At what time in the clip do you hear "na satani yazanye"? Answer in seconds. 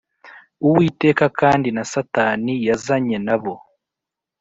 1.75-3.17